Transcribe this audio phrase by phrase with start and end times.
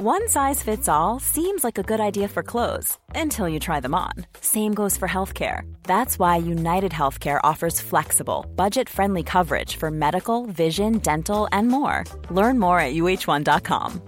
[0.00, 3.96] One size fits all seems like a good idea for clothes until you try them
[3.96, 4.12] on.
[4.40, 5.62] Same goes for healthcare.
[5.88, 12.04] That's why United Healthcare offers flexible, budget friendly coverage for medical, vision, dental, and more.
[12.30, 14.00] Learn more at uh1.com.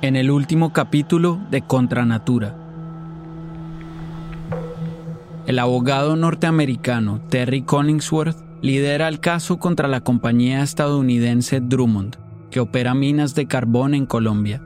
[0.00, 2.56] En el último capítulo de Contra Natura.
[5.46, 12.16] El abogado norteamericano Terry Collingsworth lidera el caso contra la compañía estadounidense Drummond,
[12.50, 14.62] que opera minas de carbón en Colombia.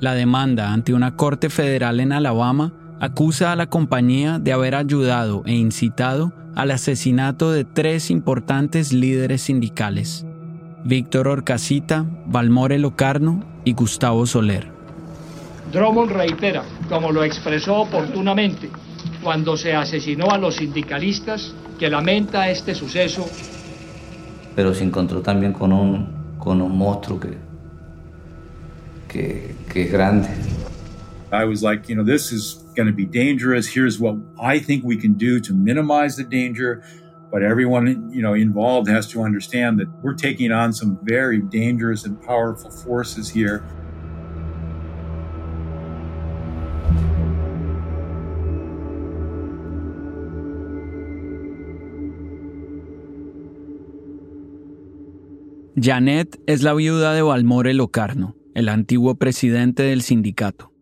[0.00, 5.42] La demanda ante una corte federal en Alabama acusa a la compañía de haber ayudado
[5.46, 10.26] e incitado al asesinato de tres importantes líderes sindicales,
[10.84, 14.68] Víctor Orcasita, Valmore Locarno y Gustavo Soler.
[15.72, 18.70] Drummond reitera, como lo expresó oportunamente
[19.28, 23.28] cuando se asesinó a los sindicalistas, que lamenta este suceso.
[24.56, 27.36] Pero se encontró también con un, con un monstruo que,
[29.06, 30.30] que, que es grande.
[31.30, 33.68] I was like, you know, this is going to be dangerous.
[33.68, 36.82] Here's what I think we can do to minimize the danger.
[37.30, 42.06] But everyone, you know, involved has to understand that we're taking on some very dangerous
[42.06, 43.62] and powerful forces here.
[55.80, 60.72] Janet es la viuda de Valmore Locarno, el antiguo presidente del sindicato.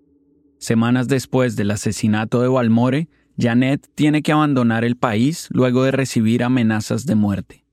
[0.58, 6.42] Semanas después del asesinato de Valmore, Janet tiene que abandonar el país luego de recibir
[6.42, 7.66] amenazas de muerte.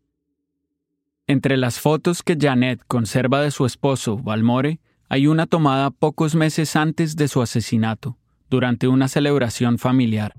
[1.26, 6.76] Entre las fotos que Janet conserva de su esposo, Valmore, hay una tomada pocos meses
[6.76, 8.18] antes de su asesinato,
[8.50, 10.34] durante una celebración familiar.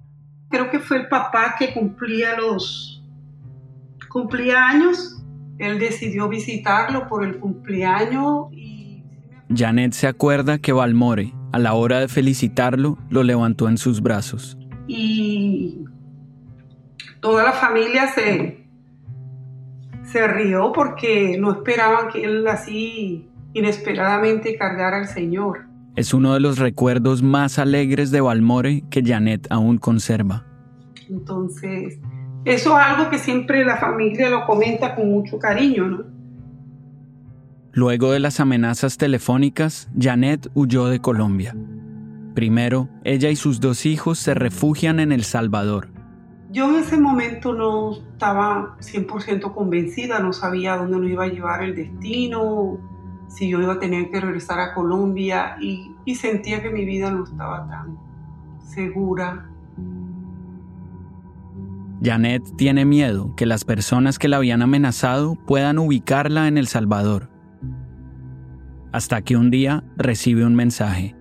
[0.51, 3.03] Creo que fue el papá que cumplía los
[4.11, 5.24] cumplía años
[5.59, 9.03] él decidió visitarlo por el cumpleaños y...
[9.55, 14.59] Janet se acuerda que Valmore, a la hora de felicitarlo, lo levantó en sus brazos.
[14.89, 15.85] Y
[17.21, 18.67] toda la familia se,
[20.05, 25.67] se rió porque no esperaban que él así inesperadamente cargara al Señor.
[25.95, 30.45] Es uno de los recuerdos más alegres de Valmore que Janet aún conserva.
[31.09, 32.01] Entonces,
[32.45, 36.05] eso es algo que siempre la familia lo comenta con mucho cariño, ¿no?
[37.73, 41.57] Luego de las amenazas telefónicas, Janet huyó de Colombia.
[42.35, 45.89] Primero, ella y sus dos hijos se refugian en El Salvador.
[46.51, 51.65] Yo en ese momento no estaba 100% convencida, no sabía dónde nos iba a llevar
[51.65, 52.79] el destino,
[53.27, 57.11] si yo iba a tener que regresar a Colombia y, y sentía que mi vida
[57.11, 57.99] no estaba tan
[58.61, 59.51] segura
[62.03, 67.31] Janet tiene miedo que las personas que la habían amenazado puedan ubicarla en El Salvador.
[68.93, 71.17] Hasta que un día recibe un mensaje.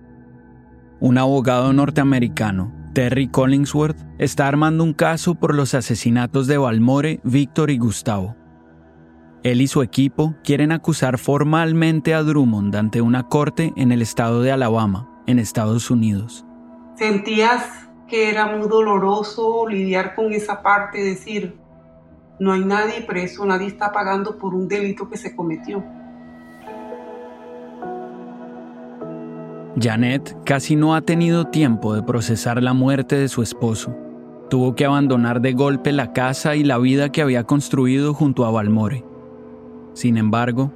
[1.00, 7.70] Un abogado norteamericano, Terry Collingsworth, está armando un caso por los asesinatos de Valmore, Víctor
[7.70, 8.36] y Gustavo.
[9.42, 14.40] Él y su equipo quieren acusar formalmente a Drummond ante una corte en el estado
[14.40, 16.46] de Alabama, en Estados Unidos.
[16.96, 21.56] Sentías que era muy doloroso lidiar con esa parte, decir,
[22.38, 25.82] no hay nadie preso, nadie está pagando por un delito que se cometió.
[29.80, 33.96] Janet casi no ha tenido tiempo de procesar la muerte de su esposo.
[34.48, 38.50] Tuvo que abandonar de golpe la casa y la vida que había construido junto a
[38.50, 39.04] Valmore.
[39.94, 40.70] Sin embargo,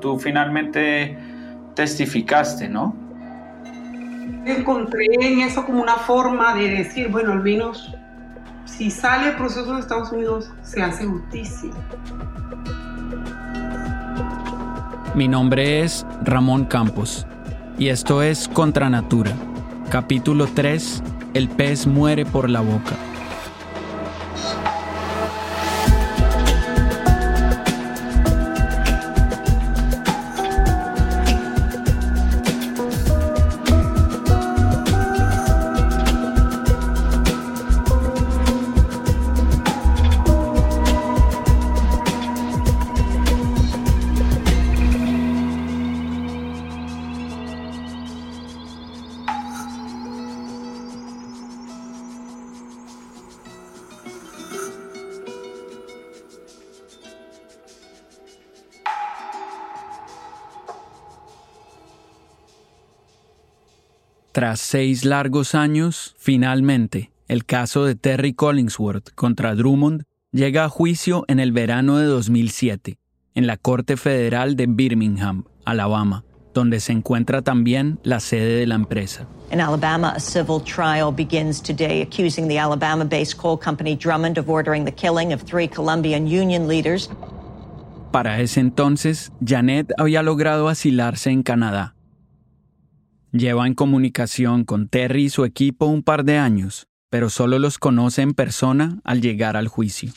[0.00, 1.16] tú finalmente
[1.74, 3.07] testificaste, ¿no?
[4.44, 7.94] Encontré en eso como una forma de decir, bueno, al menos
[8.64, 11.70] si sale el proceso de Estados Unidos, se hace justicia.
[15.14, 17.26] Mi nombre es Ramón Campos
[17.78, 19.32] y esto es Contra Natura,
[19.90, 21.02] capítulo 3,
[21.34, 22.94] El pez muere por la boca.
[64.48, 71.26] Tras seis largos años, finalmente, el caso de Terry Collingsworth contra Drummond llega a juicio
[71.28, 72.96] en el verano de 2007,
[73.34, 76.24] en la Corte Federal de Birmingham, Alabama,
[76.54, 79.28] donde se encuentra también la sede de la empresa.
[79.52, 84.48] In Alabama, a civil trial begins today accusing the Alabama based coal company Drummond of
[84.48, 87.10] ordering the killing of three Colombian union leaders.
[88.10, 91.97] Para ese entonces, Janet había logrado asilarse en Canadá.
[93.32, 97.78] Lleva en comunicación con Terry y su equipo un par de años, pero solo los
[97.78, 100.12] conoce en persona al llegar al juicio.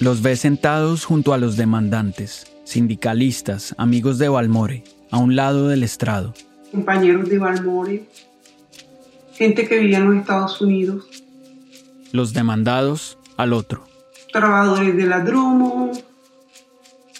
[0.00, 5.82] Los ve sentados junto a los demandantes, sindicalistas, amigos de Balmore, a un lado del
[5.82, 6.34] estrado
[6.74, 8.02] compañeros de Balmore,
[9.32, 11.06] gente que vivía en los Estados Unidos.
[12.10, 13.84] Los demandados al otro.
[14.32, 16.02] Trabajadores de la Drummond,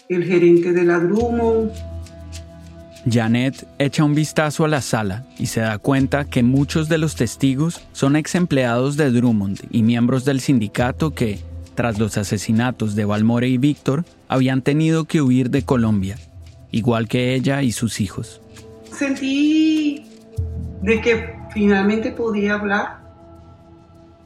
[0.09, 1.71] el gerente de la Drummond.
[3.09, 7.15] Janet echa un vistazo a la sala y se da cuenta que muchos de los
[7.15, 11.39] testigos son ex empleados de Drummond y miembros del sindicato que,
[11.75, 16.17] tras los asesinatos de Balmore y Víctor, habían tenido que huir de Colombia,
[16.71, 18.41] igual que ella y sus hijos
[18.95, 20.05] sentí
[20.81, 23.01] de que finalmente podía hablar,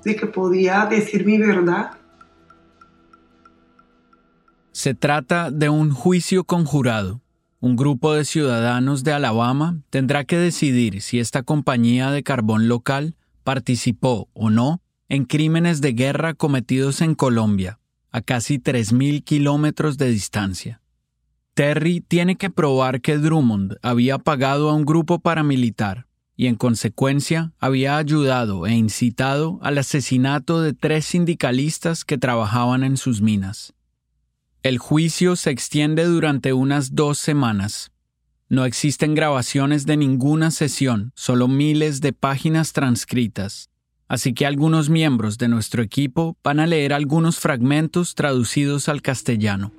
[0.03, 1.91] de que podía decir mi verdad.
[4.71, 7.21] Se trata de un juicio conjurado.
[7.61, 13.17] Un grupo de ciudadanos de Alabama tendrá que decidir si esta compañía de carbón local
[13.43, 17.79] participó o no en crímenes de guerra cometidos en Colombia,
[18.11, 20.81] a casi 3.000 kilómetros de distancia.
[21.53, 26.07] Terry tiene que probar que Drummond había pagado a un grupo paramilitar
[26.37, 32.95] y en consecuencia había ayudado e incitado al asesinato de tres sindicalistas que trabajaban en
[32.95, 33.73] sus minas.
[34.61, 37.93] El juicio se extiende durante unas dos semanas.
[38.49, 43.69] No existen grabaciones de ninguna sesión, solo miles de páginas transcritas.
[44.09, 49.71] Así que algunos miembros de nuestro equipo van a leer algunos fragmentos traducidos al castellano.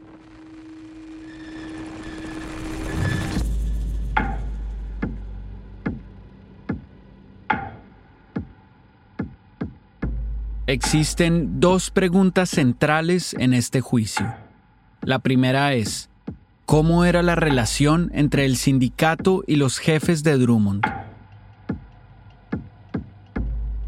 [10.67, 14.39] Existen dos preguntas centrales en este juicio.
[15.02, 16.08] La primera es,
[16.67, 20.82] ¿cómo era la relación entre el sindicato y los jefes de Drummond?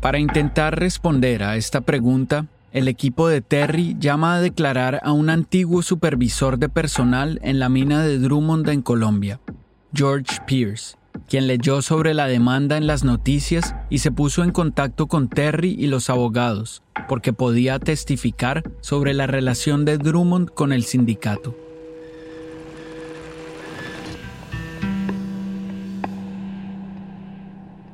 [0.00, 5.28] Para intentar responder a esta pregunta, el equipo de Terry llama a declarar a un
[5.28, 9.38] antiguo supervisor de personal en la mina de Drummond en Colombia,
[9.92, 10.96] George Pierce
[11.28, 15.74] quien leyó sobre la demanda en las noticias y se puso en contacto con Terry
[15.78, 21.56] y los abogados, porque podía testificar sobre la relación de Drummond con el sindicato.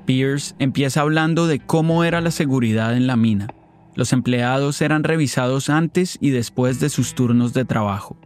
[0.09, 3.49] Pierce empieza hablando de cómo era la seguridad en la mina.
[3.95, 8.17] Los empleados eran revisados antes y después de sus turnos de trabajo.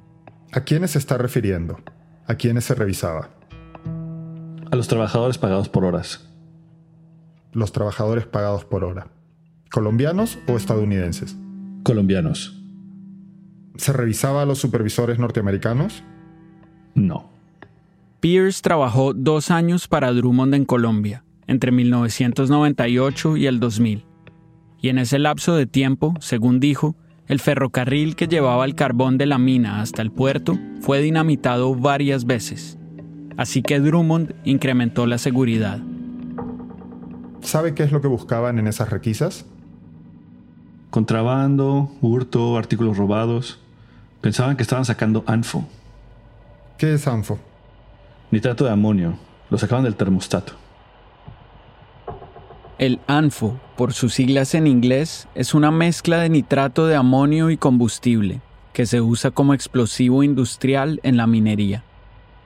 [0.52, 1.80] ¿A quiénes se está refiriendo?
[2.26, 3.30] ¿A quiénes se revisaba?
[4.70, 6.28] A los trabajadores pagados por horas.
[7.52, 9.08] Los trabajadores pagados por hora.
[9.72, 11.36] ¿Colombianos o estadounidenses?
[11.82, 12.62] Colombianos.
[13.76, 16.04] ¿Se revisaba a los supervisores norteamericanos?
[16.94, 17.30] No.
[18.20, 24.04] Pierce trabajó dos años para Drummond en Colombia, entre 1998 y el 2000.
[24.80, 26.94] Y en ese lapso de tiempo, según dijo,
[27.26, 32.26] el ferrocarril que llevaba el carbón de la mina hasta el puerto fue dinamitado varias
[32.26, 32.78] veces
[33.36, 35.80] así que Drummond incrementó la seguridad.
[37.40, 39.46] ¿Sabe qué es lo que buscaban en esas requisas?
[40.92, 43.58] Contrabando, hurto, artículos robados.
[44.20, 45.66] Pensaban que estaban sacando ANFO.
[46.76, 47.38] ¿Qué es ANFO?
[48.30, 49.14] Nitrato de amonio.
[49.48, 50.52] Lo sacaban del termostato.
[52.76, 57.56] El ANFO, por sus siglas en inglés, es una mezcla de nitrato de amonio y
[57.56, 58.42] combustible,
[58.74, 61.84] que se usa como explosivo industrial en la minería.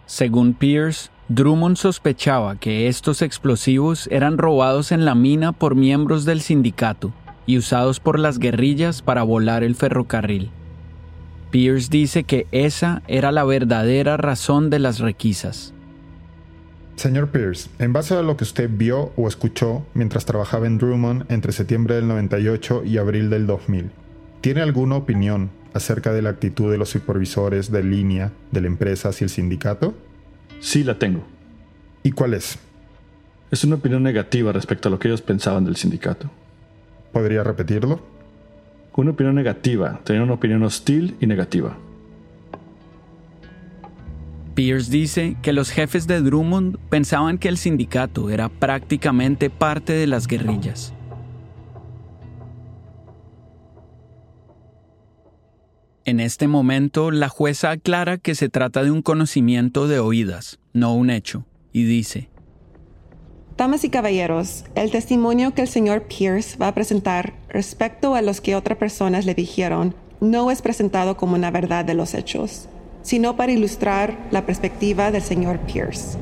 [0.07, 6.43] Según Pierce, Drummond sospechaba que estos explosivos eran robados en la mina por miembros del
[6.43, 7.13] sindicato
[7.47, 10.51] y usados por las guerrillas para volar el ferrocarril.
[11.51, 15.73] Pierce dice que esa era la verdadera razón de las requisas.
[16.97, 21.31] Señor Pierce, en base a lo que usted vio o escuchó mientras trabajaba en Drummond
[21.31, 23.91] entre septiembre del 98 y abril del 2000,
[24.41, 29.11] ¿tiene alguna opinión acerca de la actitud de los supervisores de línea de la empresa
[29.11, 29.95] hacia el sindicato?
[30.59, 31.23] Sí, la tengo.
[32.03, 32.59] ¿Y cuál es?
[33.51, 36.31] Es una opinión negativa respecto a lo que ellos pensaban del sindicato.
[37.17, 37.99] ¿Podría repetirlo?
[38.95, 41.75] Una opinión negativa, tenía una opinión hostil y negativa.
[44.55, 50.07] Pierce dice que los jefes de Drummond pensaban que el sindicato era prácticamente parte de
[50.07, 50.93] las guerrillas.
[56.05, 60.95] En este momento, la jueza aclara que se trata de un conocimiento de oídas, no
[60.95, 62.29] un hecho, y dice,
[63.57, 68.43] Damas y caballeros, el testimonio que el señor Pierce va a presentar respecto a los
[68.43, 72.69] que otras personas le dijeron no es presentado como una verdad de los hechos,
[73.01, 76.19] sino para ilustrar la perspectiva del señor Pierce.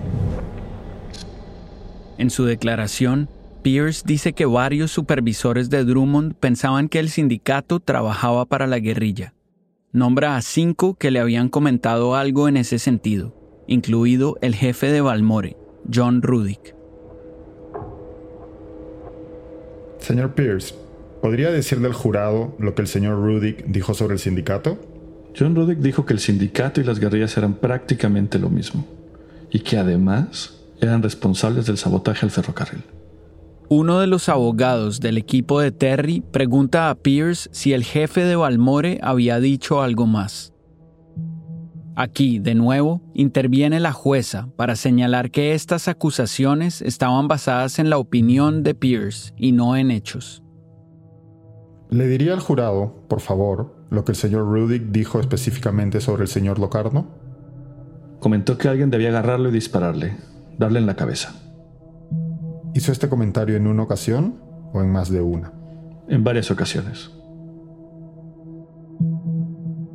[2.19, 3.29] En su declaración,
[3.63, 9.35] Pierce dice que varios supervisores de Drummond pensaban que el sindicato trabajaba para la guerrilla.
[9.91, 13.35] Nombra a cinco que le habían comentado algo en ese sentido,
[13.67, 15.57] incluido el jefe de Balmore,
[15.93, 16.77] John Rudick.
[20.05, 20.75] Señor Pierce,
[21.23, 24.79] ¿podría decirle al jurado lo que el señor Rudick dijo sobre el sindicato?
[25.35, 28.87] John Rudick dijo que el sindicato y las guerrillas eran prácticamente lo mismo,
[29.51, 32.83] y que además eran responsables del sabotaje al ferrocarril.
[33.71, 38.37] Uno de los abogados del equipo de Terry pregunta a Pierce si el jefe de
[38.37, 40.54] Balmore había dicho algo más.
[41.97, 47.99] Aquí, de nuevo, interviene la jueza para señalar que estas acusaciones estaban basadas en la
[47.99, 50.43] opinión de Pierce y no en hechos.
[51.91, 56.29] ¿Le diría al jurado, por favor, lo que el señor Rudick dijo específicamente sobre el
[56.29, 57.07] señor Locarno?
[58.19, 60.17] Comentó que alguien debía agarrarlo y dispararle,
[60.59, 61.33] darle en la cabeza.
[62.75, 64.41] ¿Hizo este comentario en una ocasión
[64.73, 65.53] o en más de una?
[66.09, 67.13] En varias ocasiones.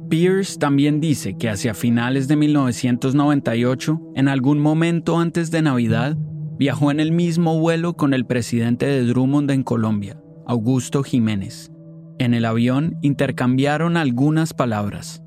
[0.09, 6.17] Pierce también dice que hacia finales de 1998, en algún momento antes de Navidad,
[6.57, 11.71] viajó en el mismo vuelo con el presidente de Drummond en Colombia, Augusto Jiménez.
[12.17, 15.21] En el avión intercambiaron algunas palabras.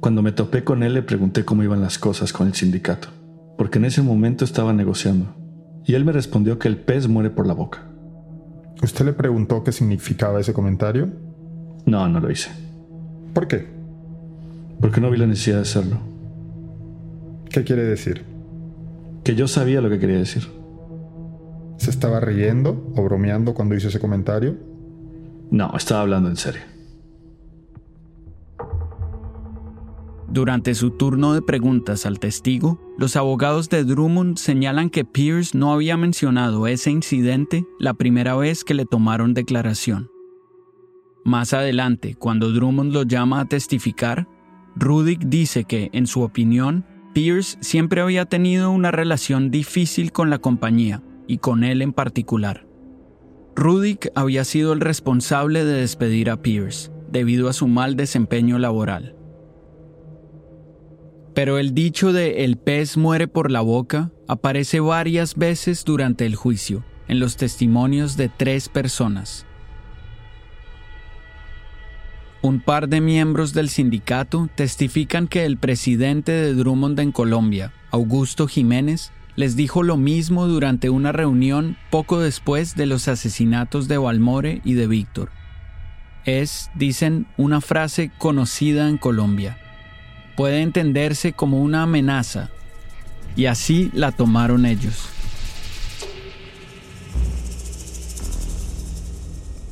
[0.00, 3.08] Cuando me topé con él le pregunté cómo iban las cosas con el sindicato,
[3.58, 5.36] porque en ese momento estaba negociando,
[5.84, 7.86] y él me respondió que el pez muere por la boca.
[8.82, 11.10] ¿Usted le preguntó qué significaba ese comentario?
[11.84, 12.50] No, no lo hice.
[13.34, 13.77] ¿Por qué?
[14.80, 15.98] Porque no vi la necesidad de hacerlo.
[17.50, 18.24] ¿Qué quiere decir?
[19.24, 20.48] Que yo sabía lo que quería decir.
[21.78, 24.56] ¿Se estaba riendo o bromeando cuando hizo ese comentario?
[25.50, 26.62] No, estaba hablando en serio.
[30.30, 35.72] Durante su turno de preguntas al testigo, los abogados de Drummond señalan que Pierce no
[35.72, 40.10] había mencionado ese incidente la primera vez que le tomaron declaración.
[41.24, 44.28] Más adelante, cuando Drummond lo llama a testificar,
[44.78, 50.38] Rudick dice que, en su opinión, Pierce siempre había tenido una relación difícil con la
[50.38, 52.64] compañía y con él en particular.
[53.56, 59.16] Rudick había sido el responsable de despedir a Pierce debido a su mal desempeño laboral.
[61.34, 66.36] Pero el dicho de el pez muere por la boca aparece varias veces durante el
[66.36, 69.47] juicio, en los testimonios de tres personas.
[72.40, 78.46] Un par de miembros del sindicato testifican que el presidente de Drummond en Colombia, Augusto
[78.46, 84.60] Jiménez, les dijo lo mismo durante una reunión poco después de los asesinatos de Balmore
[84.64, 85.30] y de Víctor.
[86.24, 89.58] Es, dicen, una frase conocida en Colombia.
[90.36, 92.50] Puede entenderse como una amenaza,
[93.34, 95.08] y así la tomaron ellos.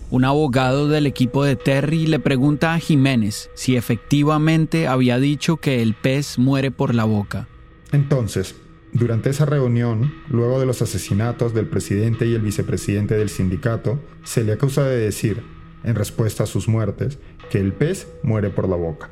[0.08, 5.82] Un abogado del equipo de Terry le pregunta a Jiménez si efectivamente había dicho que
[5.82, 7.48] el pez muere por la boca.
[7.90, 8.54] Entonces,
[8.92, 14.44] durante esa reunión, luego de los asesinatos del presidente y el vicepresidente del sindicato, se
[14.44, 15.42] le acusa de decir,
[15.82, 17.18] en respuesta a sus muertes,
[17.50, 19.10] que el pez muere por la boca.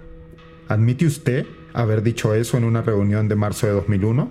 [0.69, 4.31] ¿Admite usted haber dicho eso en una reunión de marzo de 2001?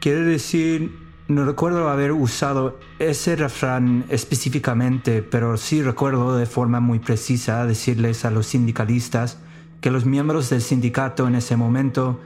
[0.00, 0.90] Quiere decir
[1.30, 8.24] no recuerdo haber usado ese refrán específicamente, pero sí recuerdo de forma muy precisa decirles
[8.24, 9.38] a los sindicalistas
[9.80, 12.18] que los miembros del sindicato en ese momento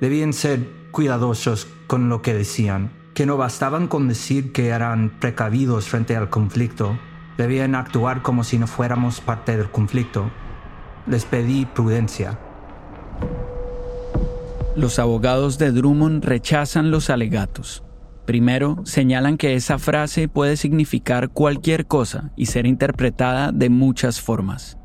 [0.00, 5.86] debían ser cuidadosos con lo que decían, que no bastaban con decir que eran precavidos
[5.86, 6.98] frente al conflicto,
[7.36, 10.30] debían actuar como si no fuéramos parte del conflicto.
[11.06, 12.38] Les pedí prudencia.
[14.74, 17.82] Los abogados de Drummond rechazan los alegatos.
[18.28, 24.76] Primero, señalan que esa frase puede significar cualquier cosa y ser interpretada de muchas formas.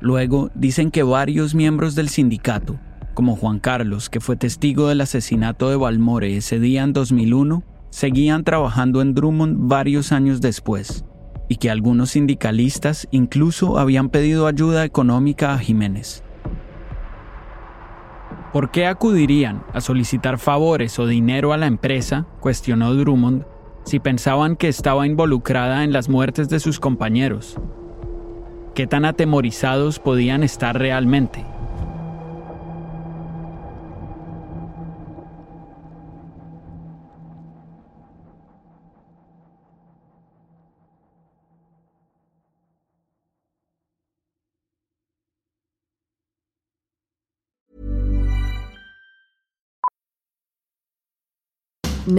[0.00, 2.80] Luego, dicen que varios miembros del sindicato,
[3.12, 8.44] como Juan Carlos, que fue testigo del asesinato de Balmore ese día en 2001, seguían
[8.44, 11.04] trabajando en Drummond varios años después,
[11.50, 16.24] y que algunos sindicalistas incluso habían pedido ayuda económica a Jiménez.
[18.52, 22.26] ¿Por qué acudirían a solicitar favores o dinero a la empresa?
[22.40, 23.44] cuestionó Drummond,
[23.84, 27.56] si pensaban que estaba involucrada en las muertes de sus compañeros.
[28.74, 31.44] ¿Qué tan atemorizados podían estar realmente?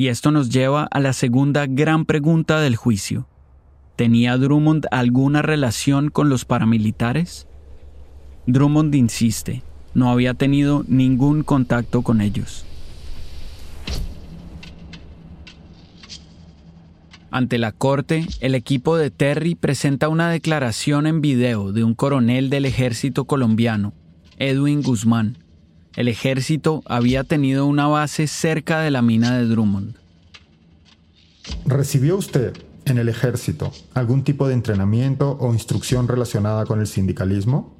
[0.00, 3.28] Y esto nos lleva a la segunda gran pregunta del juicio.
[3.96, 7.46] ¿Tenía Drummond alguna relación con los paramilitares?
[8.46, 12.64] Drummond insiste, no había tenido ningún contacto con ellos.
[17.30, 22.48] Ante la corte, el equipo de Terry presenta una declaración en video de un coronel
[22.48, 23.92] del ejército colombiano,
[24.38, 25.36] Edwin Guzmán.
[25.96, 29.96] El ejército había tenido una base cerca de la mina de Drummond.
[31.66, 37.76] ¿Recibió usted en el ejército algún tipo de entrenamiento o instrucción relacionada con el sindicalismo?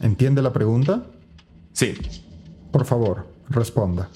[0.00, 1.06] ¿Entiende la pregunta?
[1.72, 1.94] Sí.
[2.72, 4.08] Por favor, responda.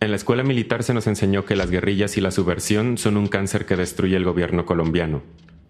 [0.00, 3.28] En la escuela militar se nos enseñó que las guerrillas y la subversión son un
[3.28, 5.22] cáncer que destruye el gobierno colombiano,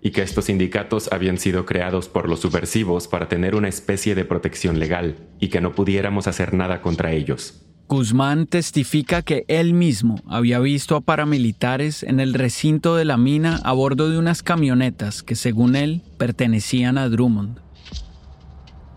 [0.03, 4.25] y que estos sindicatos habían sido creados por los subversivos para tener una especie de
[4.25, 7.63] protección legal, y que no pudiéramos hacer nada contra ellos.
[7.91, 13.61] Guzmán testifica que él mismo había visto a paramilitares en el recinto de la mina
[13.65, 17.59] a bordo de unas camionetas que según él pertenecían a Drummond.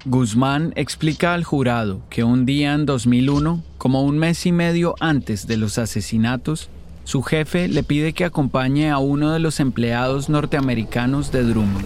[0.05, 5.47] Guzmán explica al jurado que un día en 2001, como un mes y medio antes
[5.47, 6.69] de los asesinatos,
[7.03, 11.85] su jefe le pide que acompañe a uno de los empleados norteamericanos de Drummond.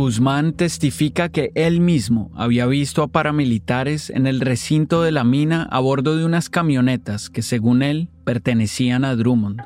[0.00, 5.64] Guzmán testifica que él mismo había visto a paramilitares en el recinto de la mina
[5.70, 9.60] a bordo de unas camionetas que según él pertenecían a Drummond.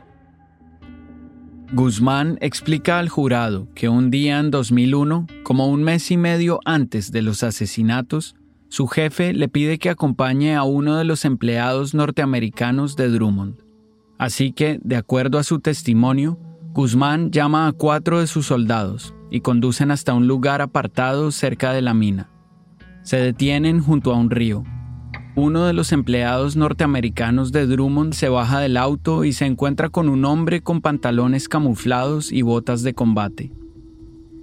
[1.72, 7.10] Guzmán explica al jurado que un día en 2001, como un mes y medio antes
[7.10, 8.36] de los asesinatos,
[8.68, 13.56] su jefe le pide que acompañe a uno de los empleados norteamericanos de Drummond.
[14.18, 16.38] Así que, de acuerdo a su testimonio,
[16.72, 21.82] Guzmán llama a cuatro de sus soldados y conducen hasta un lugar apartado cerca de
[21.82, 22.30] la mina.
[23.02, 24.64] Se detienen junto a un río.
[25.36, 30.08] Uno de los empleados norteamericanos de Drummond se baja del auto y se encuentra con
[30.08, 33.50] un hombre con pantalones camuflados y botas de combate.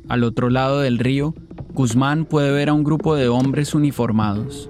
[0.09, 1.33] Al otro lado del río,
[1.73, 4.69] Guzmán puede ver a un grupo de hombres uniformados.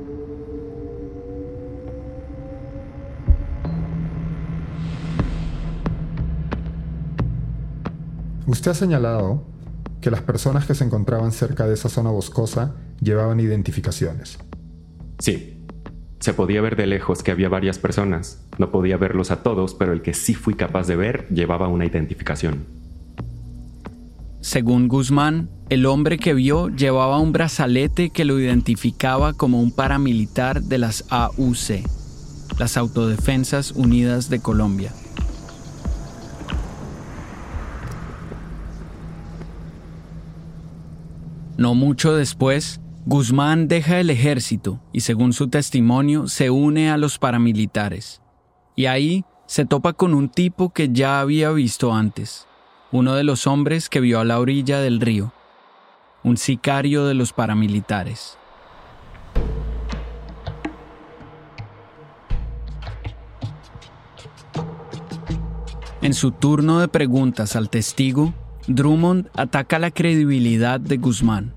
[8.46, 9.44] Usted ha señalado
[10.02, 14.38] que las personas que se encontraban cerca de esa zona boscosa llevaban identificaciones.
[15.18, 15.61] Sí.
[16.22, 18.46] Se podía ver de lejos que había varias personas.
[18.60, 21.84] No podía verlos a todos, pero el que sí fui capaz de ver llevaba una
[21.84, 22.64] identificación.
[24.40, 30.62] Según Guzmán, el hombre que vio llevaba un brazalete que lo identificaba como un paramilitar
[30.62, 31.88] de las AUC,
[32.60, 34.94] las Autodefensas Unidas de Colombia.
[41.58, 47.18] No mucho después, Guzmán deja el ejército y según su testimonio se une a los
[47.18, 48.22] paramilitares.
[48.76, 52.48] Y ahí se topa con un tipo que ya había visto antes,
[52.92, 55.34] uno de los hombres que vio a la orilla del río,
[56.24, 58.38] un sicario de los paramilitares.
[66.04, 68.34] En su turno de preguntas al testigo,
[68.68, 71.54] Drummond ataca la credibilidad de Guzmán.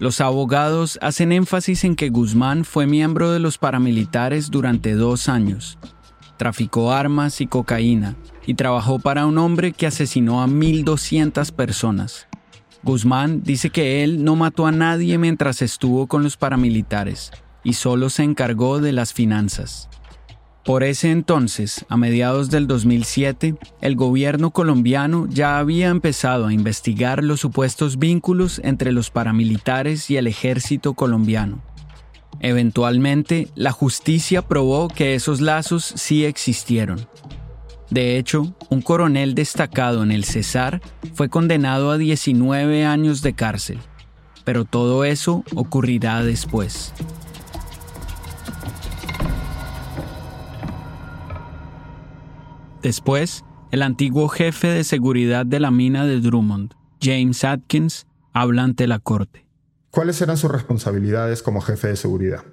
[0.00, 5.78] Los abogados hacen énfasis en que Guzmán fue miembro de los paramilitares durante dos años.
[6.38, 12.28] Traficó armas y cocaína y trabajó para un hombre que asesinó a 1.200 personas.
[12.82, 17.30] Guzmán dice que él no mató a nadie mientras estuvo con los paramilitares
[17.62, 19.90] y solo se encargó de las finanzas.
[20.64, 27.24] Por ese entonces, a mediados del 2007, el gobierno colombiano ya había empezado a investigar
[27.24, 31.62] los supuestos vínculos entre los paramilitares y el ejército colombiano.
[32.40, 37.06] Eventualmente, la justicia probó que esos lazos sí existieron.
[37.88, 40.80] De hecho, un coronel destacado en el Cesar
[41.14, 43.78] fue condenado a 19 años de cárcel,
[44.44, 46.92] pero todo eso ocurrirá después.
[52.82, 58.86] Después, el antiguo jefe de seguridad de la mina de Drummond, James Atkins, habla ante
[58.86, 59.46] la corte.
[59.90, 62.44] ¿Cuáles eran sus responsabilidades como jefe de seguridad?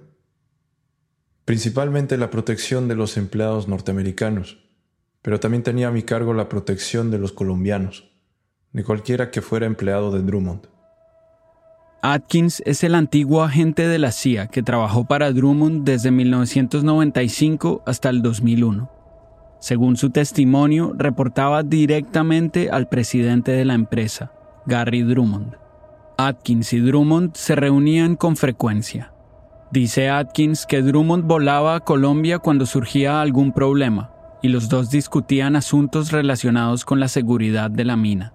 [1.46, 4.58] Principalmente la protección de los empleados norteamericanos,
[5.22, 8.12] pero también tenía a mi cargo la protección de los colombianos,
[8.74, 10.68] de cualquiera que fuera empleado de Drummond.
[12.02, 18.10] Atkins es el antiguo agente de la CIA que trabajó para Drummond desde 1995 hasta
[18.10, 18.97] el 2001.
[19.60, 24.32] Según su testimonio, reportaba directamente al presidente de la empresa,
[24.68, 25.56] Gary Drummond.
[26.18, 29.14] Atkins y Drummond se reunían con frecuencia.
[29.72, 34.12] Dice Atkins que Drummond volaba a Colombia cuando surgía algún problema
[34.44, 38.34] y los dos discutían asuntos relacionados con la seguridad de la mina.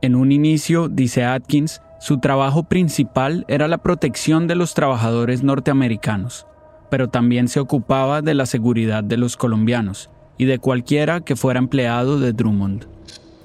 [0.00, 6.46] En un inicio, dice Atkins, su trabajo principal era la protección de los trabajadores norteamericanos,
[6.88, 11.58] pero también se ocupaba de la seguridad de los colombianos y de cualquiera que fuera
[11.58, 12.86] empleado de Drummond.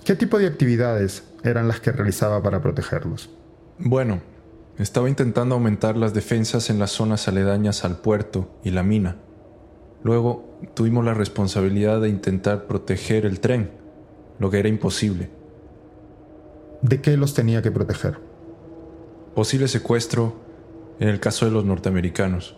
[0.06, 3.30] ¿Qué tipo de actividades eran las que realizaba para protegerlos?
[3.78, 4.21] Bueno,
[4.78, 9.17] estaba intentando aumentar las defensas en las zonas aledañas al puerto y la mina.
[10.04, 13.71] Luego tuvimos la responsabilidad de intentar proteger el tren,
[14.39, 15.30] lo que era imposible.
[16.82, 18.19] ¿De qué los tenía que proteger?
[19.36, 20.36] Posible secuestro
[21.00, 22.56] en el caso de los norteamericanos.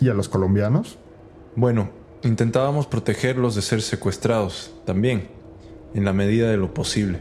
[0.00, 0.98] ¿Y a los colombianos?
[1.54, 1.90] Bueno,
[2.22, 5.28] intentábamos protegerlos de ser secuestrados también,
[5.94, 7.20] en la medida de lo posible.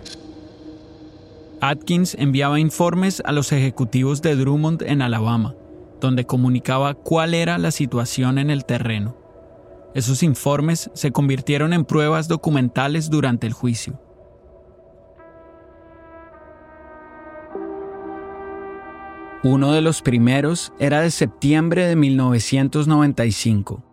[1.62, 5.56] Atkins enviaba informes a los ejecutivos de Drummond en Alabama,
[6.02, 9.18] donde comunicaba cuál era la situación en el terreno.
[9.94, 14.00] Esos informes se convirtieron en pruebas documentales durante el juicio.
[19.42, 23.85] Uno de los primeros era de septiembre de 1995.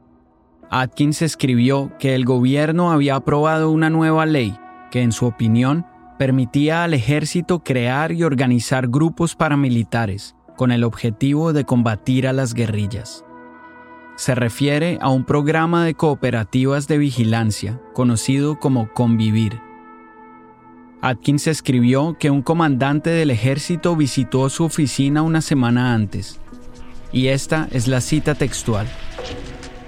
[0.75, 4.57] Atkins escribió que el gobierno había aprobado una nueva ley
[4.91, 5.85] que, en su opinión,
[6.19, 12.55] permitía al ejército crear y organizar grupos paramilitares con el objetivo de combatir a las
[12.55, 13.23] guerrillas.
[14.17, 19.61] Se refiere a un programa de cooperativas de vigilancia conocido como Convivir.
[21.03, 26.41] Atkins escribió que un comandante del ejército visitó su oficina una semana antes,
[27.13, 28.87] y esta es la cita textual.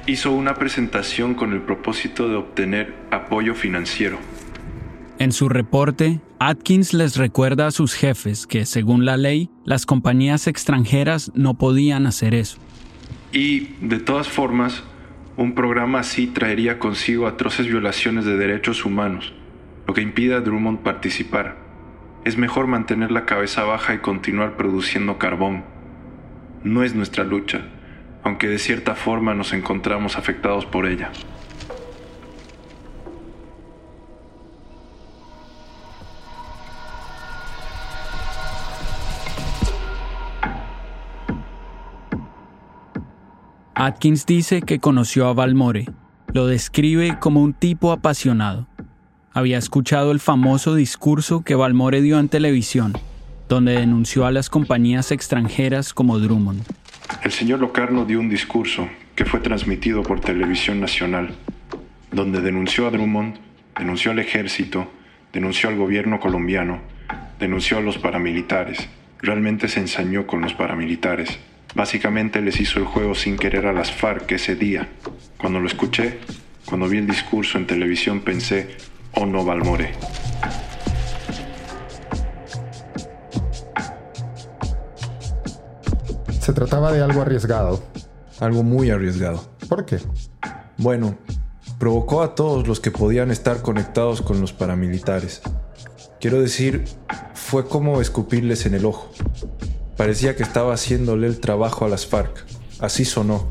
[0.06, 4.18] Hizo una presentación con el propósito de obtener apoyo financiero
[5.18, 10.48] en su reporte, Atkins les recuerda a sus jefes que, según la ley, las compañías
[10.48, 12.58] extranjeras no podían hacer eso.
[13.32, 14.82] Y, de todas formas,
[15.36, 19.32] un programa así traería consigo atroces violaciones de derechos humanos,
[19.86, 21.56] lo que impide a Drummond participar.
[22.24, 25.64] Es mejor mantener la cabeza baja y continuar produciendo carbón.
[26.64, 27.68] No es nuestra lucha,
[28.24, 31.12] aunque de cierta forma nos encontramos afectados por ella.
[43.76, 45.86] Atkins dice que conoció a Valmore.
[46.32, 48.66] Lo describe como un tipo apasionado.
[49.32, 52.94] Había escuchado el famoso discurso que Valmore dio en televisión,
[53.48, 56.62] donde denunció a las compañías extranjeras como Drummond.
[57.22, 61.34] El señor Locarno dio un discurso que fue transmitido por televisión nacional,
[62.10, 63.36] donde denunció a Drummond,
[63.78, 64.90] denunció al ejército,
[65.32, 66.80] denunció al gobierno colombiano,
[67.38, 68.88] denunció a los paramilitares.
[69.20, 71.38] Realmente se ensañó con los paramilitares.
[71.74, 74.88] Básicamente les hizo el juego sin querer a las FARC ese día.
[75.38, 76.18] Cuando lo escuché,
[76.64, 78.76] cuando vi el discurso en televisión pensé,
[79.12, 79.92] oh no, Balmore.
[86.44, 87.80] Se trataba de algo arriesgado.
[88.38, 89.40] Algo muy arriesgado.
[89.66, 89.98] ¿Por qué?
[90.76, 91.16] Bueno,
[91.78, 95.40] provocó a todos los que podían estar conectados con los paramilitares.
[96.20, 96.84] Quiero decir,
[97.32, 99.08] fue como escupirles en el ojo.
[99.96, 102.44] Parecía que estaba haciéndole el trabajo a las FARC.
[102.78, 103.46] Así sonó.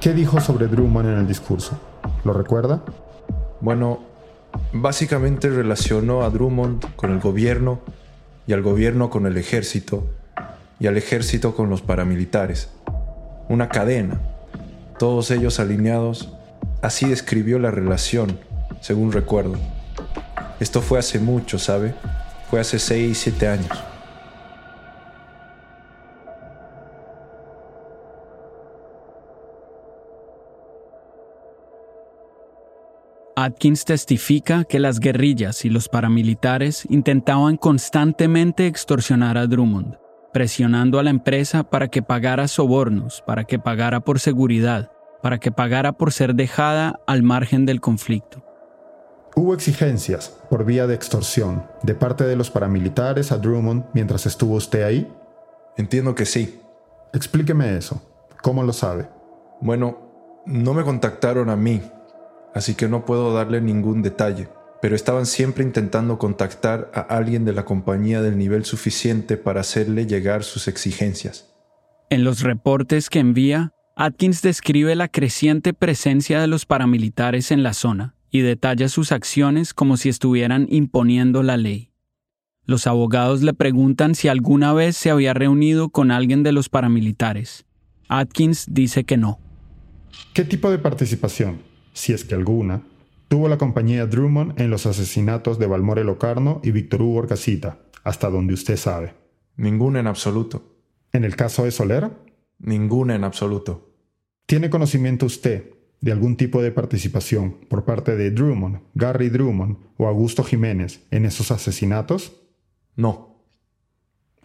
[0.00, 1.78] ¿Qué dijo sobre Drummond en el discurso?
[2.24, 2.82] ¿Lo recuerda?
[3.60, 4.00] Bueno,
[4.72, 7.82] básicamente relacionó a Drummond con el gobierno
[8.50, 10.10] y al gobierno con el ejército
[10.80, 12.68] y al ejército con los paramilitares.
[13.48, 14.20] Una cadena,
[14.98, 16.32] todos ellos alineados.
[16.82, 18.40] Así describió la relación,
[18.80, 19.54] según recuerdo.
[20.58, 21.94] Esto fue hace mucho, ¿sabe?
[22.50, 23.89] Fue hace 6, 7 años.
[33.44, 39.96] Atkins testifica que las guerrillas y los paramilitares intentaban constantemente extorsionar a Drummond,
[40.32, 44.90] presionando a la empresa para que pagara sobornos, para que pagara por seguridad
[45.22, 48.42] para que pagara por ser dejada al margen del conflicto.
[49.36, 54.54] Hubo exigencias por vía de extorsión de parte de los paramilitares a Drummond mientras estuvo
[54.54, 55.12] usted ahí.
[55.76, 56.60] Entiendo que sí.
[57.12, 58.02] Explíqueme eso.
[58.42, 59.08] ¿Cómo lo sabe?
[59.60, 61.80] Bueno, no me contactaron a mí,
[62.54, 64.48] así que no puedo darle ningún detalle,
[64.80, 70.06] pero estaban siempre intentando contactar a alguien de la compañía del nivel suficiente para hacerle
[70.06, 71.52] llegar sus exigencias.
[72.08, 77.74] En los reportes que envía, Atkins describe la creciente presencia de los paramilitares en la
[77.74, 81.90] zona y detalla sus acciones como si estuvieran imponiendo la ley.
[82.64, 87.66] Los abogados le preguntan si alguna vez se había reunido con alguien de los paramilitares.
[88.08, 89.38] Atkins dice que no.
[90.32, 91.60] ¿Qué tipo de participación,
[92.00, 92.82] si es que alguna,
[93.28, 98.30] tuvo la compañía Drummond en los asesinatos de Balmore Locarno y Víctor Hugo Orcasita, hasta
[98.30, 99.12] donde usted sabe?
[99.56, 100.78] Ninguna en absoluto.
[101.12, 102.10] ¿En el caso de Soler?
[102.58, 103.92] Ninguna en absoluto.
[104.46, 110.06] ¿Tiene conocimiento usted de algún tipo de participación por parte de Drummond, Gary Drummond o
[110.06, 112.32] Augusto Jiménez en esos asesinatos?
[112.96, 113.44] No.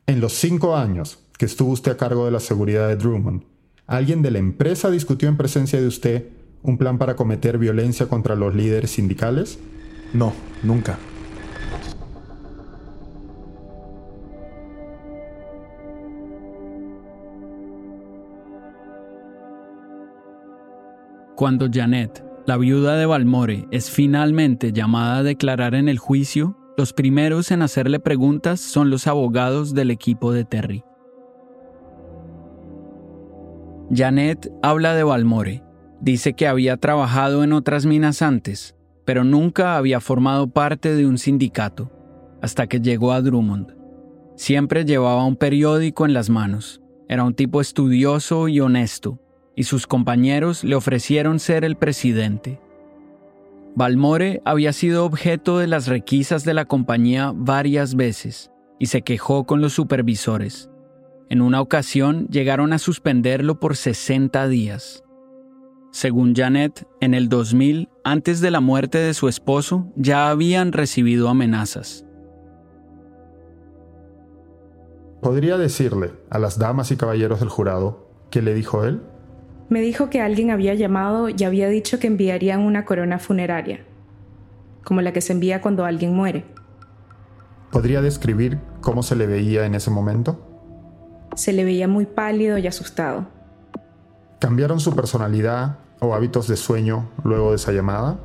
[0.08, 3.44] En los cinco años que estuvo usted a cargo de la seguridad de Drummond,
[3.88, 6.35] ¿alguien de la empresa discutió en presencia de usted
[6.66, 9.60] un plan para cometer violencia contra los líderes sindicales?
[10.14, 10.98] No, nunca.
[21.36, 26.94] Cuando Janet, la viuda de Balmore, es finalmente llamada a declarar en el juicio, los
[26.94, 30.84] primeros en hacerle preguntas son los abogados del equipo de Terry.
[33.94, 35.62] Janet habla de Balmore.
[36.02, 41.18] Dice que había trabajado en otras minas antes, pero nunca había formado parte de un
[41.18, 41.92] sindicato,
[42.42, 43.76] hasta que llegó a Drummond.
[44.36, 46.82] Siempre llevaba un periódico en las manos.
[47.08, 49.20] Era un tipo estudioso y honesto,
[49.56, 52.60] y sus compañeros le ofrecieron ser el presidente.
[53.76, 59.46] Balmore había sido objeto de las requisas de la compañía varias veces y se quejó
[59.46, 60.70] con los supervisores.
[61.30, 65.05] En una ocasión llegaron a suspenderlo por 60 días.
[65.96, 71.30] Según Janet, en el 2000, antes de la muerte de su esposo, ya habían recibido
[71.30, 72.04] amenazas.
[75.22, 79.04] ¿Podría decirle a las damas y caballeros del jurado qué le dijo él?
[79.70, 83.86] Me dijo que alguien había llamado y había dicho que enviarían una corona funeraria,
[84.84, 86.44] como la que se envía cuando alguien muere.
[87.72, 90.46] ¿Podría describir cómo se le veía en ese momento?
[91.38, 93.30] Se le veía muy pálido y asustado.
[94.40, 98.18] ¿Cambiaron su personalidad o hábitos de sueño luego de esa llamada?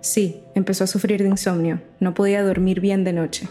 [0.00, 1.80] Sí, empezó a sufrir de insomnio.
[2.00, 3.48] No podía dormir bien de noche.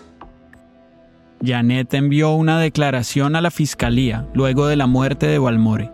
[1.44, 5.90] Janet envió una declaración a la fiscalía luego de la muerte de Balmore.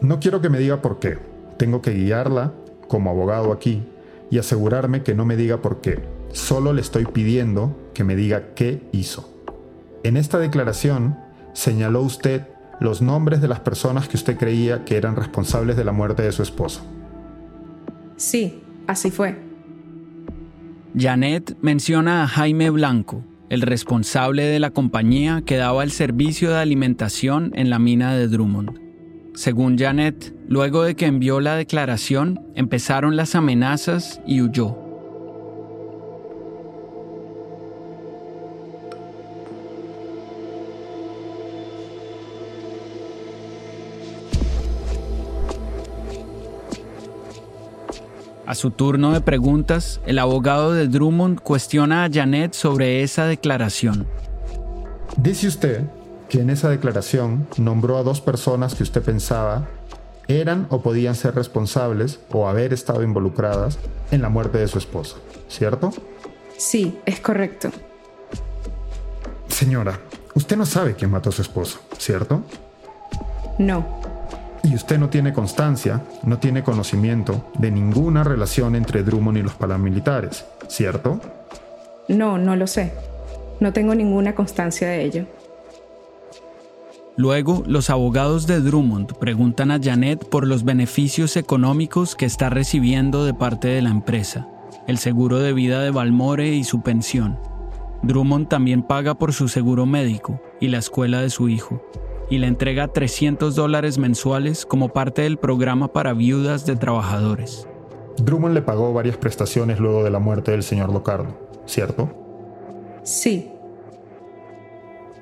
[0.00, 1.18] No quiero que me diga por qué.
[1.56, 2.52] Tengo que guiarla
[2.88, 3.82] como abogado aquí
[4.30, 6.00] y asegurarme que no me diga por qué.
[6.32, 9.32] Solo le estoy pidiendo que me diga qué hizo.
[10.02, 11.16] En esta declaración
[11.52, 12.42] señaló usted
[12.80, 16.32] los nombres de las personas que usted creía que eran responsables de la muerte de
[16.32, 16.84] su esposo.
[18.16, 19.38] Sí, así fue.
[20.96, 26.58] Janet menciona a Jaime Blanco, el responsable de la compañía que daba el servicio de
[26.58, 28.80] alimentación en la mina de Drummond.
[29.34, 34.87] Según Janet, luego de que envió la declaración, empezaron las amenazas y huyó.
[48.48, 54.06] A su turno de preguntas, el abogado de Drummond cuestiona a Janet sobre esa declaración.
[55.18, 55.82] Dice usted
[56.30, 59.68] que en esa declaración nombró a dos personas que usted pensaba
[60.28, 63.78] eran o podían ser responsables o haber estado involucradas
[64.12, 65.90] en la muerte de su esposo, ¿cierto?
[66.56, 67.68] Sí, es correcto.
[69.48, 70.00] Señora,
[70.34, 72.42] usted no sabe quién mató a su esposo, ¿cierto?
[73.58, 73.97] No.
[74.68, 79.54] Y usted no tiene constancia, no tiene conocimiento de ninguna relación entre Drummond y los
[79.54, 81.20] paramilitares, ¿cierto?
[82.08, 82.92] No, no lo sé.
[83.60, 85.26] No tengo ninguna constancia de ello.
[87.16, 93.24] Luego, los abogados de Drummond preguntan a Janet por los beneficios económicos que está recibiendo
[93.24, 94.48] de parte de la empresa,
[94.86, 97.38] el seguro de vida de Balmore y su pensión.
[98.02, 101.82] Drummond también paga por su seguro médico y la escuela de su hijo,
[102.30, 107.66] y le entrega 300 dólares mensuales como parte del programa para viudas de trabajadores.
[108.18, 112.10] Drummond le pagó varias prestaciones luego de la muerte del señor Locardo, ¿cierto?
[113.02, 113.50] Sí.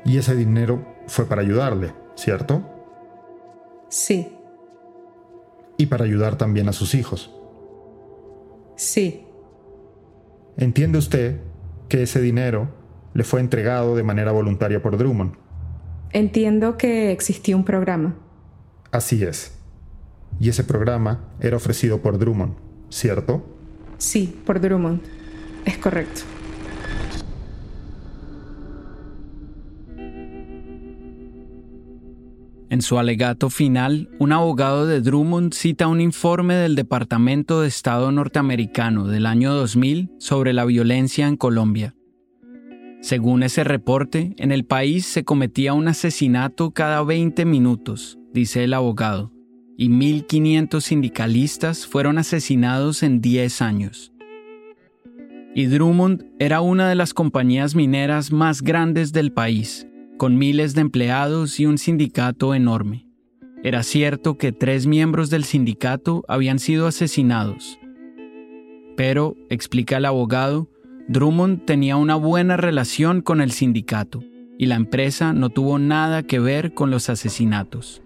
[0.05, 2.63] Y ese dinero fue para ayudarle, ¿cierto?
[3.89, 4.33] Sí.
[5.79, 7.31] y para ayudar también a sus hijos.
[8.77, 9.27] Sí.
[10.57, 11.41] ¿Entiende usted
[11.89, 12.69] que ese dinero
[13.15, 15.35] le fue entregado de manera voluntaria por Drummond?
[16.17, 18.17] Entiendo que existía un programa.
[18.91, 19.53] Así es.
[20.41, 22.55] Y ese programa era ofrecido por Drummond,
[22.89, 23.45] ¿cierto?
[23.99, 25.03] Sí, por Drummond.
[25.67, 26.23] Es correcto.
[32.71, 38.11] En su alegato final, un abogado de Drummond cita un informe del Departamento de Estado
[38.11, 41.96] norteamericano del año 2000 sobre la violencia en Colombia.
[43.01, 48.75] Según ese reporte, en el país se cometía un asesinato cada 20 minutos, dice el
[48.75, 49.33] abogado,
[49.77, 54.13] y 1.500 sindicalistas fueron asesinados en 10 años.
[55.55, 59.87] Y Drummond era una de las compañías mineras más grandes del país,
[60.19, 63.07] con miles de empleados y un sindicato enorme.
[63.63, 67.79] Era cierto que tres miembros del sindicato habían sido asesinados.
[68.97, 70.69] Pero, explica el abogado,
[71.09, 74.23] Drummond tenía una buena relación con el sindicato
[74.59, 78.03] y la empresa no tuvo nada que ver con los asesinatos.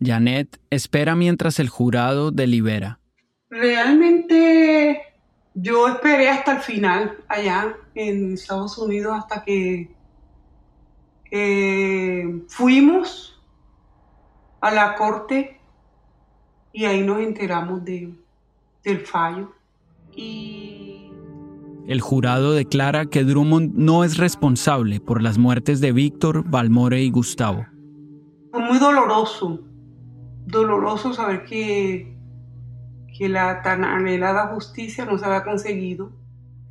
[0.00, 3.00] Janet espera mientras el jurado delibera.
[3.48, 5.00] Realmente
[5.54, 9.94] yo esperé hasta el final allá en Estados Unidos hasta que
[12.48, 13.40] fuimos
[14.60, 15.55] a la corte
[16.76, 18.12] y ahí nos enteramos de,
[18.84, 19.50] del fallo.
[20.14, 21.10] Y...
[21.88, 27.10] El jurado declara que Drummond no es responsable por las muertes de Víctor, Valmore y
[27.10, 27.64] Gustavo.
[28.50, 29.60] Fue muy doloroso,
[30.46, 32.14] doloroso saber que
[33.16, 36.12] que la tan anhelada justicia no se había conseguido.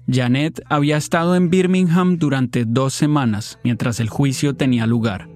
[0.07, 5.27] Janet había estado en Birmingham durante dos semanas mientras el juicio tenía lugar.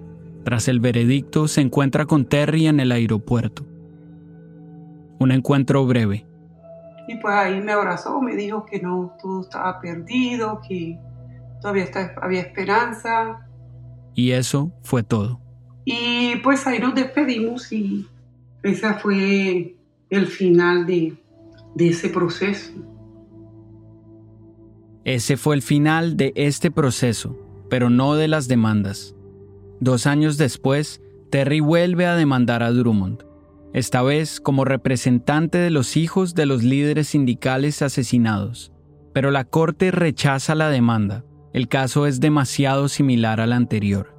[0.44, 3.66] Tras el veredicto se encuentra con Terry en el aeropuerto.
[5.20, 6.26] Un encuentro breve.
[7.08, 10.98] Y pues ahí me abrazó, me dijo que no, todo estaba perdido, que
[11.62, 11.88] todavía
[12.22, 13.48] había esperanza.
[14.16, 15.42] Y eso fue todo.
[15.86, 18.08] Y pues ahí nos despedimos y
[18.64, 19.76] esa fue
[20.10, 21.18] el final de,
[21.76, 22.72] de ese proceso.
[25.06, 27.36] Ese fue el final de este proceso,
[27.70, 29.16] pero no de las demandas.
[29.80, 31.02] Dos años después,
[31.32, 33.24] Terry vuelve a demandar a Drummond,
[33.74, 38.72] esta vez como representante de los hijos de los líderes sindicales asesinados.
[39.14, 41.24] Pero la corte rechaza la demanda.
[41.54, 44.16] El caso es demasiado similar al anterior.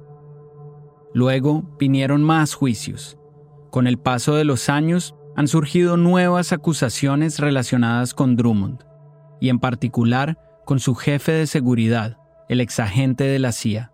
[1.13, 3.17] Luego vinieron más juicios.
[3.69, 8.83] Con el paso de los años, han surgido nuevas acusaciones relacionadas con Drummond,
[9.39, 12.17] y en particular con su jefe de seguridad,
[12.49, 13.91] el exagente de la CIA.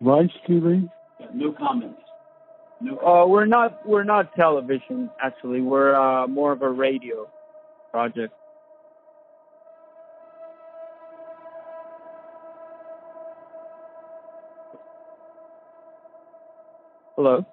[0.00, 0.88] Right, Stevie?
[1.34, 2.05] No comments.
[2.82, 5.62] Uh, we're not we're not television actually.
[5.62, 7.26] We're uh, more of a radio
[7.90, 8.34] project.
[17.16, 17.46] Hello.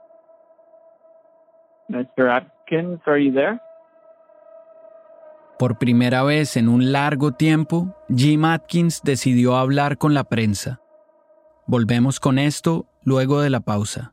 [1.90, 2.30] Mr.
[2.30, 3.62] Atkins, are you there?
[5.58, 10.82] Por primera vez en un largo tiempo, Jim Atkins decidió hablar con la prensa.
[11.66, 14.13] Volvemos con esto luego de la pausa.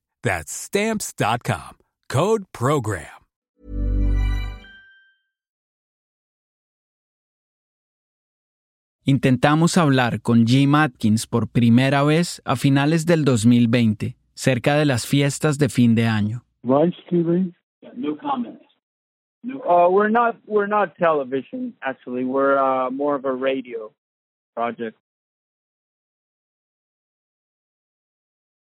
[0.23, 1.77] That's stamps.com.
[2.07, 3.21] Code program.
[9.03, 15.07] Intentamos hablar con Jim Atkins por primera vez a finales del 2020, cerca de las
[15.07, 16.43] fiestas de fin de año.
[16.63, 17.51] Right, Stevie?
[17.95, 18.63] no comments.
[19.43, 19.59] No.
[19.61, 22.23] Uh, we're not we're not television actually.
[22.23, 23.91] We're uh, more of a radio
[24.55, 24.97] project.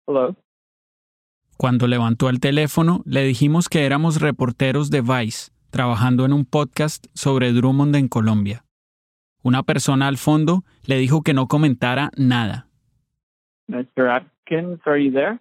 [0.07, 0.37] Hello.
[1.57, 7.07] Cuando levantó el teléfono, le dijimos que éramos reporteros de Vice, trabajando en un podcast
[7.15, 8.65] sobre Drummond en Colombia.
[9.43, 12.69] Una persona al fondo le dijo que no comentara nada.
[13.69, 14.09] Mr.
[14.09, 15.39] Atkins, are you there?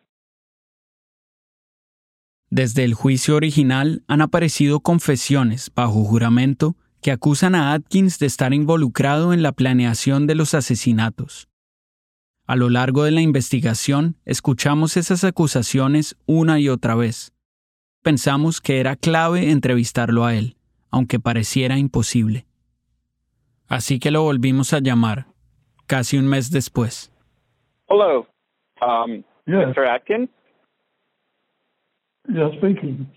[2.49, 8.53] Desde el juicio original han aparecido confesiones bajo juramento que acusan a Atkins de estar
[8.53, 11.49] involucrado en la planeación de los asesinatos.
[12.47, 17.33] A lo largo de la investigación escuchamos esas acusaciones una y otra vez.
[18.03, 20.55] Pensamos que era clave entrevistarlo a él,
[20.91, 22.45] aunque pareciera imposible.
[23.67, 25.25] Así que lo volvimos a llamar,
[25.87, 27.11] casi un mes después.
[27.89, 28.27] Hello.
[28.79, 29.87] Um, Mr.
[29.87, 30.29] Atkins?
[32.27, 33.07] Yes, speaking.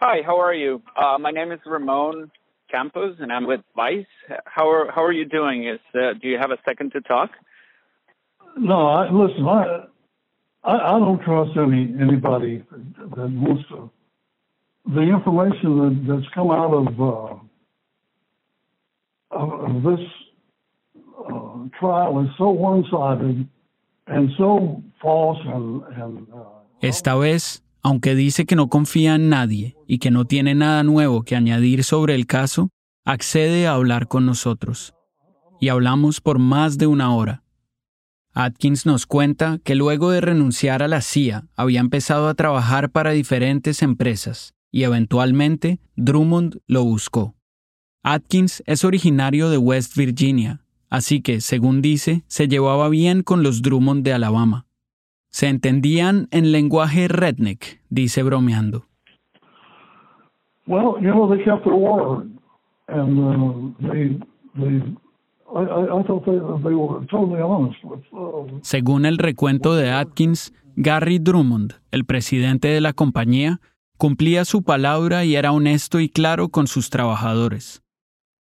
[0.00, 0.82] Hi, how are you?
[0.96, 2.30] Uh, my name is Ramon
[2.70, 4.06] Campos, and I'm with Vice.
[4.46, 5.68] How are How are you doing?
[5.68, 7.30] Is uh, Do you have a second to talk?
[8.56, 9.86] No, I, listen, I,
[10.64, 12.62] I I don't trust any anybody
[13.16, 13.90] that wants to.
[14.94, 17.34] The information that, that's come out of uh,
[19.30, 20.00] of, this
[21.18, 23.48] uh, trial is so one-sided
[24.06, 29.76] and so false and, and uh, Esta vez, aunque dice que no confía en nadie
[29.86, 32.70] y que no tiene nada nuevo que añadir sobre el caso,
[33.04, 34.92] accede a hablar con nosotros.
[35.60, 37.41] Y hablamos por más de una hora.
[38.34, 43.10] Atkins nos cuenta que luego de renunciar a la CIA había empezado a trabajar para
[43.10, 47.34] diferentes empresas y eventualmente Drummond lo buscó.
[48.02, 53.60] Atkins es originario de West Virginia, así que, según dice, se llevaba bien con los
[53.60, 54.64] Drummond de Alabama.
[55.28, 58.86] Se entendían en lenguaje redneck, dice bromeando.
[60.66, 61.74] well, you know, they kept their
[62.88, 63.18] and
[64.56, 64.98] uh.
[68.62, 73.60] Según el recuento de Atkins, Gary Drummond, el presidente de la compañía,
[73.98, 77.82] cumplía su palabra y era honesto y claro con sus trabajadores.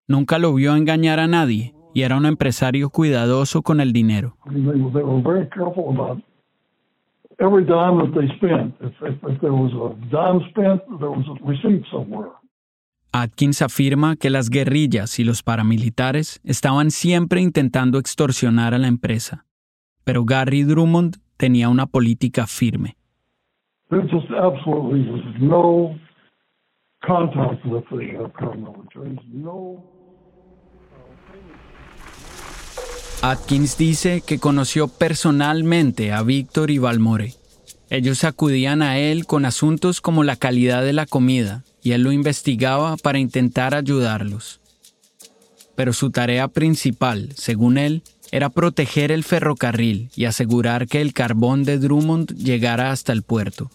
[0.07, 4.38] Nunca lo vio engañar a nadie y era un empresario cuidadoso con el dinero.
[7.41, 8.76] every dime that they spent.
[8.82, 12.30] If, if, if there was a dime spent, there was a receipt somewhere.
[13.14, 19.45] Atkins afirma que las guerrillas y los paramilitares estaban siempre intentando extorsionar a la empresa,
[20.05, 22.95] pero Gary Drummond tenía una política firme.
[23.89, 23.99] Uh.
[33.24, 37.34] Atkins dice que conoció personalmente a Víctor y Balmore.
[37.89, 42.12] Ellos acudían a él con asuntos como la calidad de la comida y él lo
[42.12, 44.60] investigaba para intentar ayudarlos.
[45.76, 51.64] Pero su tarea principal, según él, era proteger el ferrocarril y asegurar que el carbón
[51.64, 53.70] de Drummond llegara hasta el puerto.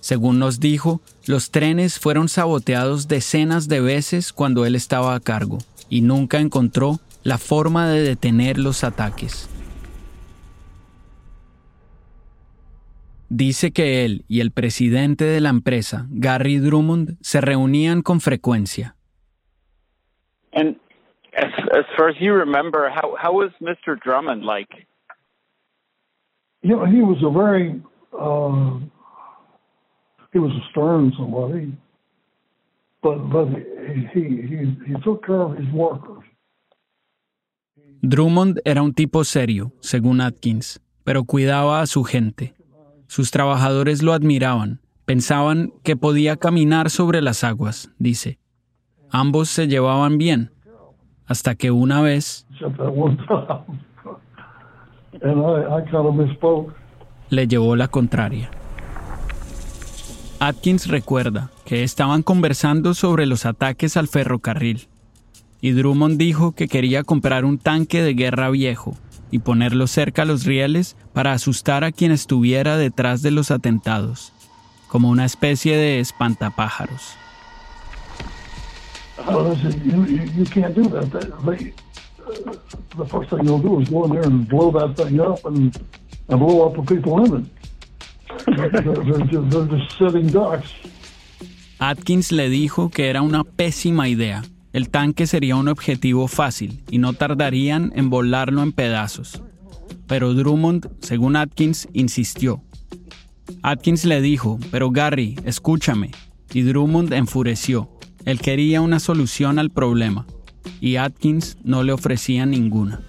[0.00, 5.58] Según nos dijo, los trenes fueron saboteados decenas de veces cuando él estaba a cargo
[5.88, 9.48] y nunca encontró la forma de detener los ataques.
[13.30, 18.96] Dice que él y el presidente de la empresa, Gary Drummond, se reunían con frecuencia.
[20.54, 20.76] And
[21.36, 23.96] as, as far as you remember, how, how was Mr.
[24.02, 24.86] Drummond like?
[26.62, 27.80] You know, he was a very,
[28.18, 28.80] uh,
[30.32, 31.72] he was a stern somebody,
[33.02, 33.48] but but
[34.12, 36.24] he he he took care of his workers.
[38.02, 42.54] Drummond era un tipo serio, según Atkins, pero cuidaba a su gente.
[43.08, 48.38] Sus trabajadores lo admiraban, pensaban que podía caminar sobre las aguas, dice.
[49.10, 50.52] Ambos se llevaban bien,
[51.24, 52.46] hasta que una vez
[57.30, 58.50] le llevó la contraria.
[60.38, 64.86] Atkins recuerda que estaban conversando sobre los ataques al ferrocarril,
[65.62, 68.98] y Drummond dijo que quería comprar un tanque de guerra viejo
[69.30, 74.32] y ponerlo cerca a los rieles para asustar a quien estuviera detrás de los atentados,
[74.88, 77.14] como una especie de espantapájaros.
[91.78, 94.42] Atkins le dijo que era una pésima idea.
[94.78, 99.42] El tanque sería un objetivo fácil y no tardarían en volarlo en pedazos.
[100.06, 102.62] Pero Drummond, según Atkins, insistió.
[103.64, 106.12] Atkins le dijo, pero Gary, escúchame.
[106.54, 107.90] Y Drummond enfureció.
[108.24, 110.26] Él quería una solución al problema.
[110.80, 113.00] Y Atkins no le ofrecía ninguna.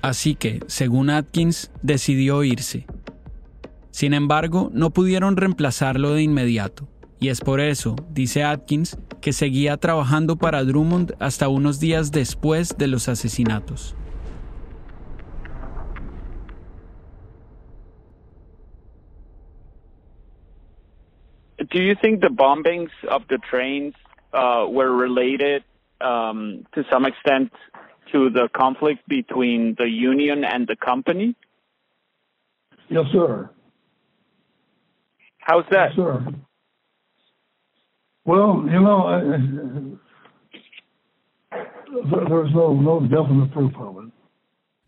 [0.00, 2.86] Así que, según Atkins, decidió irse.
[3.90, 6.88] Sin embargo, no pudieron reemplazarlo de inmediato,
[7.20, 12.76] y es por eso, dice Atkins, que seguía trabajando para Drummond hasta unos días después
[12.78, 13.94] de los asesinatos.
[21.70, 23.94] Do you think the bombings of the trains
[24.32, 25.62] uh, were related
[26.00, 27.52] um, to some extent
[28.12, 31.36] to the conflict between the union and the company?
[32.88, 33.50] Yes, sir.
[35.38, 35.90] How's that?
[35.90, 36.34] Yes, sir.
[38.24, 39.40] Well, you know, I, I,
[42.28, 44.12] there's no, no definite proof of it.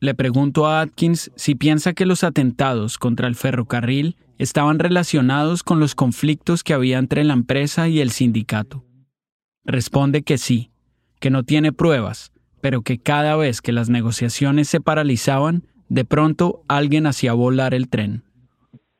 [0.00, 5.78] Le pregunto a Atkins si piensa que los atentados contra el ferrocarril estaban relacionados con
[5.78, 8.82] los conflictos que había entre la empresa y el sindicato.
[9.64, 10.72] Responde que sí,
[11.20, 16.64] que no tiene pruebas, pero que cada vez que las negociaciones se paralizaban, de pronto
[16.66, 18.24] alguien hacía volar el tren.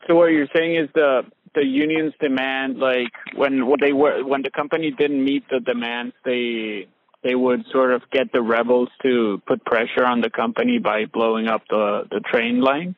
[0.07, 1.23] So what you're saying is the
[1.55, 6.15] the unions demand like when when they were when the company didn't meet the demands
[6.25, 6.89] they
[7.23, 11.49] they would sort of get the rebels to put pressure on the company by blowing
[11.49, 12.95] up the the train line.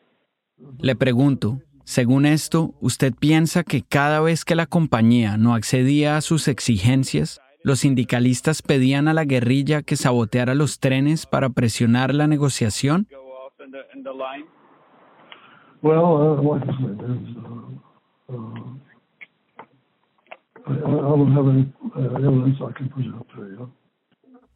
[0.81, 6.21] Le pregunto, según esto, ¿usted piensa que cada vez que la compañía no accedía a
[6.21, 12.27] sus exigencias, los sindicalistas pedían a la guerrilla que saboteara los trenes para presionar la
[12.27, 13.09] negociación?
[15.83, 17.84] Well, uh,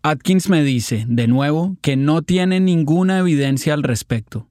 [0.02, 4.48] Atkins me dice, de nuevo, que no tiene ninguna evidencia al respecto.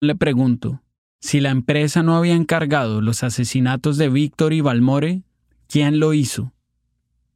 [0.00, 0.82] Le pregunto,
[1.20, 5.22] si la empresa no había encargado los asesinatos de Víctor y Balmore,
[5.66, 6.52] ¿quién lo hizo?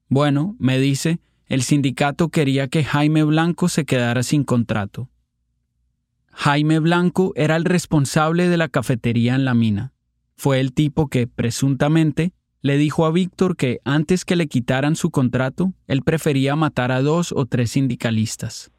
[0.08, 5.08] Bueno, me dice, el sindicato quería que Jaime Blanco se quedara sin contrato.
[6.32, 9.92] Jaime Blanco era el responsable de la cafetería en la mina.
[10.42, 12.32] Fue el tipo que, presuntamente,
[12.62, 17.02] le dijo a Víctor que antes que le quitaran su contrato, él prefería matar a
[17.02, 18.72] dos o tres sindicalistas.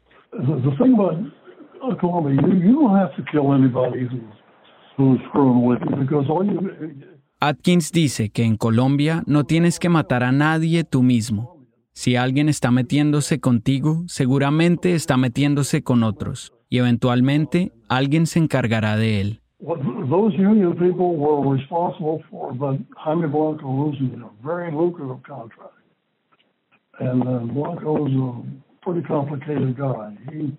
[7.38, 11.64] Atkins dice que en Colombia no tienes que matar a nadie tú mismo.
[11.92, 18.96] Si alguien está metiéndose contigo, seguramente está metiéndose con otros, y eventualmente alguien se encargará
[18.96, 19.41] de él.
[19.62, 19.78] What
[20.10, 25.74] those union people were responsible for, but Jaime Blanco losing a very lucrative contract.
[26.98, 30.16] And uh, Blanco was a pretty complicated guy.
[30.30, 30.52] He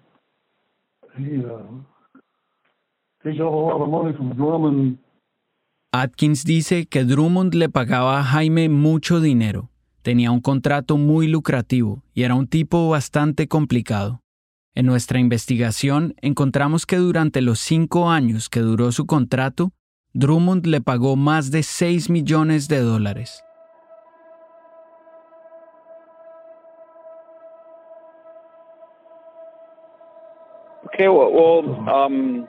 [1.18, 1.68] he uh,
[3.24, 4.98] he got a lot of money from Drummond.
[5.92, 9.70] Atkins dice que Drummond le pagaba a Jaime mucho dinero,
[10.02, 14.23] tenía un contrato muy lucrativo y era un tipo bastante complicado.
[14.76, 19.70] En nuestra investigación encontramos que durante los cinco años que duró su contrato,
[20.14, 23.44] Drummond le pagó más de 6 millones de dólares.
[30.94, 32.48] Okay, well, um,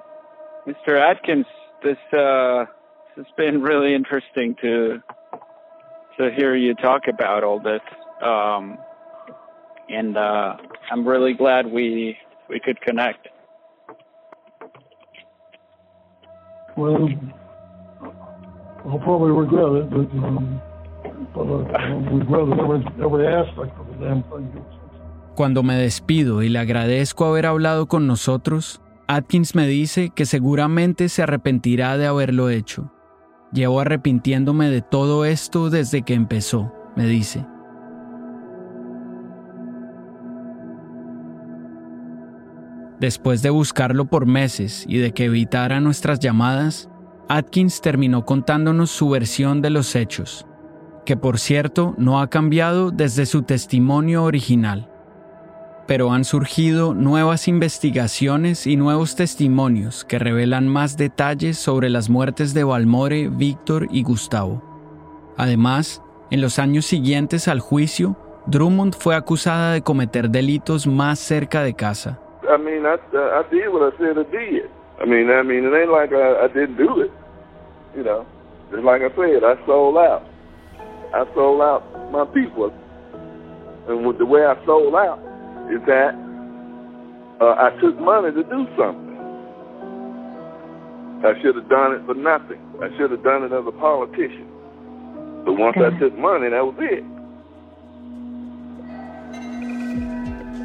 [0.67, 0.99] Mr.
[0.99, 1.47] Atkins,
[1.83, 2.67] this uh,
[3.17, 5.01] this has been really interesting to
[6.19, 7.81] to hear you talk about all this,
[8.23, 8.77] um,
[9.89, 10.57] and uh,
[10.91, 12.17] I'm really glad we
[12.49, 13.29] we could connect.
[16.77, 17.09] Well,
[18.87, 20.61] I'll probably regret it, but um,
[21.35, 24.51] but uh, I'll regret every every aspect of the damn thing.
[25.35, 31.09] Cuando me despido y le agradezco haber hablado con nosotros, Atkins me dice que seguramente
[31.09, 32.93] se arrepentirá de haberlo hecho.
[33.53, 37.47] Llevo arrepintiéndome de todo esto desde que empezó, me dice.
[43.01, 46.89] Después de buscarlo por meses y de que evitara nuestras llamadas,
[47.29, 50.47] Atkins terminó contándonos su versión de los hechos,
[51.05, 54.91] que por cierto no ha cambiado desde su testimonio original.
[55.87, 62.55] Pero han surgido nuevas investigaciones y nuevos testimonios que revelan más detalles sobre las muertes
[62.55, 64.63] de Balmore, Víctor y Gustavo.
[65.37, 68.17] Además, en los años siguientes al juicio,
[68.47, 72.21] Drummond fue acusada de cometer delitos más cerca de casa.
[72.87, 74.71] I mean, I I did what I said I did.
[75.01, 77.11] I mean, I mean, it ain't like I, I didn't do it.
[77.97, 78.27] You know,
[78.71, 80.25] just like I said, I sold out.
[81.15, 82.73] I sold out my people,
[83.89, 85.19] and with the way I sold out
[85.71, 86.15] is that
[87.41, 89.15] uh, I took money to do something.
[91.25, 92.61] I should have done it for nothing.
[92.83, 94.47] I should have done it as a politician.
[95.45, 97.05] But once I took money, that was it.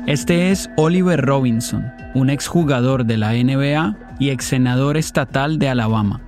[0.07, 6.21] Este es Oliver Robinson, un exjugador de la NBA y ex senador estatal de Alabama.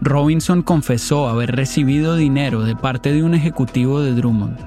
[0.00, 4.58] Robinson confesó haber recibido dinero de parte de un ejecutivo de Drummond.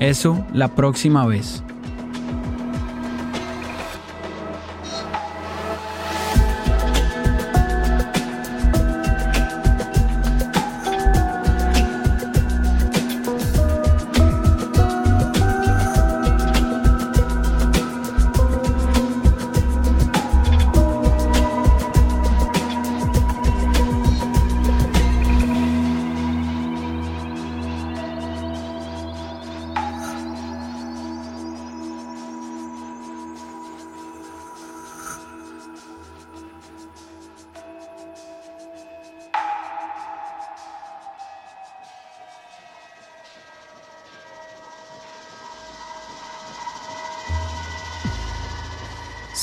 [0.00, 1.62] Eso la próxima vez.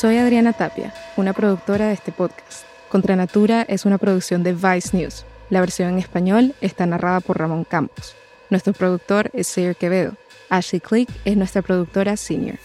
[0.01, 2.63] Soy Adriana Tapia, una productora de este podcast.
[2.89, 5.25] Contra Natura es una producción de Vice News.
[5.51, 8.15] La versión en español está narrada por Ramón Campos.
[8.49, 10.13] Nuestro productor es Sayer Quevedo.
[10.49, 12.57] Ashley Click es nuestra productora senior.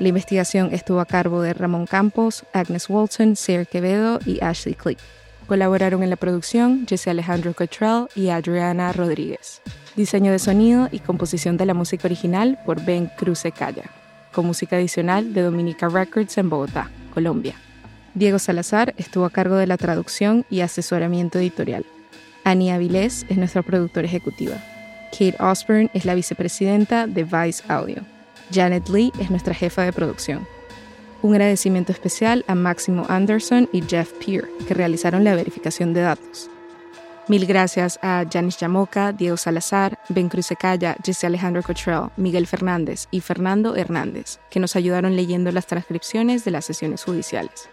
[0.00, 4.98] La investigación estuvo a cargo de Ramón Campos, Agnes Walton, Sayer Quevedo y Ashley Click.
[5.46, 9.62] Colaboraron en la producción Jesse Alejandro Cottrell y Adriana Rodríguez.
[9.94, 13.84] Diseño de sonido y composición de la música original por Ben Cruce Calla
[14.32, 17.54] con música adicional de Dominica Records en Bogotá, Colombia.
[18.14, 21.84] Diego Salazar estuvo a cargo de la traducción y asesoramiento editorial.
[22.44, 24.56] Annie Avilés es nuestra productora ejecutiva.
[25.12, 28.02] Kate Osborne es la vicepresidenta de Vice Audio.
[28.52, 30.46] Janet Lee es nuestra jefa de producción.
[31.22, 36.50] Un agradecimiento especial a Máximo Anderson y Jeff Peer, que realizaron la verificación de datos.
[37.30, 43.20] Mil gracias a Janis Yamoca, Diego Salazar, Ben Crucecaya, Jesse Alejandro Cottrell, Miguel Fernández y
[43.20, 47.68] Fernando Hernández, que nos ayudaron leyendo las transcripciones de las sesiones judiciales.